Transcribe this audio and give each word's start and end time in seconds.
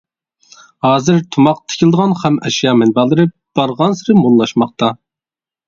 ھازىر 0.85 1.19
تۇماق 1.35 1.61
تىكىلىدىغان 1.73 2.17
خام 2.23 2.41
ئەشيا 2.49 2.75
مەنبەلىرى 2.81 3.29
بارغانسېرى 3.61 4.19
موللاشماقتا. 4.25 4.95